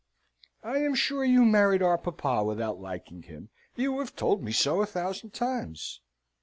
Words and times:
"I 0.63 0.79
am 0.79 0.95
sure 0.95 1.23
you 1.23 1.45
married 1.45 1.83
our 1.83 1.99
papa 1.99 2.43
without 2.43 2.79
liking 2.81 3.21
him. 3.21 3.49
You 3.75 3.99
have 3.99 4.15
told 4.15 4.41
me 4.41 4.51
so 4.51 4.81
a 4.81 4.87
thousand 4.87 5.29
times!" 5.35 6.01